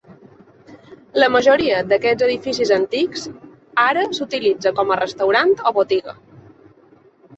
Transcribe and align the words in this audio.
La 1.23 1.27
majoria 1.33 1.81
d'aquests 1.91 2.25
edificis 2.27 2.73
antics 2.77 3.27
ara 3.85 4.07
s'utilitza 4.21 4.73
com 4.81 4.91
a 4.91 4.99
restaurant 5.05 5.53
o 5.73 5.75
botiga. 5.81 6.17